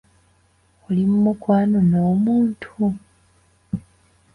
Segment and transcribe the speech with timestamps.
[0.85, 2.69] Oli mu mukwano n'omuntu?